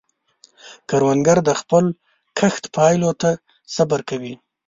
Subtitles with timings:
[0.89, 1.85] کروندګر د خپل
[2.37, 3.29] کښت پایلو ته
[3.75, 4.33] صبر کوي